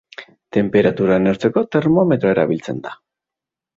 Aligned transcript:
tenperatura 0.55 1.19
neurtzeko, 1.25 1.63
termometroa 1.77 2.33
erabiltzen 2.37 2.81
da. 2.89 2.95